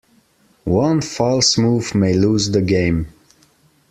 One 0.63 0.99
false 1.01 1.59
move 1.59 1.93
may 1.93 2.13
lose 2.13 2.49
the 2.49 2.61
game. 2.63 3.09